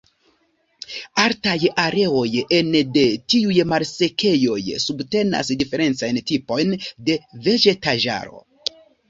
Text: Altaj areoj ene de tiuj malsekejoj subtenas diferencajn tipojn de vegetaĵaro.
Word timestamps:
Altaj 1.23 1.57
areoj 1.83 2.23
ene 2.59 2.81
de 2.95 3.03
tiuj 3.33 3.59
malsekejoj 3.75 4.57
subtenas 4.87 5.53
diferencajn 5.61 6.21
tipojn 6.33 6.75
de 7.11 7.21
vegetaĵaro. 7.51 8.43